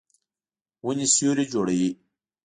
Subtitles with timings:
[0.85, 1.89] ونې سیوری جوړوي.